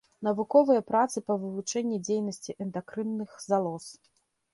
[0.25, 3.85] Навуковыя працы па вывучэнні дзейнасці эндакрынных залоз.